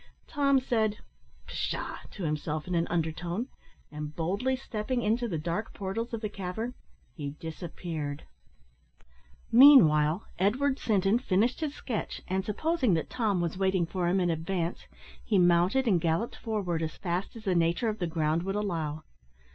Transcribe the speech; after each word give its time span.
Tom 0.25 0.59
said 0.59 0.97
"Pshaw!" 1.45 1.97
to 2.09 2.23
himself 2.23 2.67
in 2.67 2.73
an 2.73 2.87
undertone, 2.89 3.49
and 3.91 4.15
boldly 4.15 4.55
stepping 4.55 5.03
into 5.03 5.27
the 5.27 5.37
dark 5.37 5.75
portals 5.75 6.11
of 6.11 6.21
the 6.21 6.27
cave, 6.27 6.73
he 7.13 7.35
disappeared. 7.39 8.23
Meanwhile, 9.51 10.25
Edward 10.39 10.79
Sinton 10.79 11.19
finished 11.19 11.59
his 11.59 11.75
sketch, 11.75 12.23
and, 12.27 12.43
supposing 12.43 12.95
that 12.95 13.11
Tom 13.11 13.41
was 13.41 13.59
waiting 13.59 13.85
for 13.85 14.07
him 14.07 14.19
in 14.19 14.31
advance, 14.31 14.87
he 15.23 15.37
mounted 15.37 15.87
and 15.87 16.01
galloped 16.01 16.35
forward 16.35 16.81
as 16.81 16.97
fast 16.97 17.35
as 17.35 17.43
the 17.43 17.53
nature 17.53 17.87
of 17.87 17.99
the 17.99 18.07
ground 18.07 18.41
would 18.41 18.55
allow. 18.55 19.03